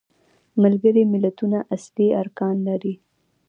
ملګري 0.61 1.03
ملتونه 1.13 1.59
اصلي 1.75 2.07
ارکان 2.21 2.55
لري. 2.67 2.93